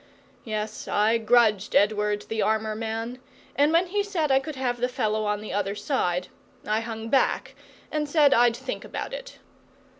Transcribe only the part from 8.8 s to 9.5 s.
about it.